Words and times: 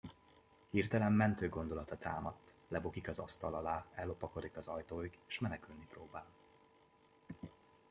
Hirtelen 0.69 1.11
mentő 1.13 1.49
gondolata 1.49 1.97
támadt: 1.97 2.53
lebukik 2.67 3.07
az 3.07 3.19
asztal 3.19 3.53
alá, 3.55 3.85
ellopakodik 3.93 4.57
az 4.57 4.67
ajtóig, 4.67 5.17
és 5.27 5.39
menekülni 5.39 5.85
próbál. 5.89 6.25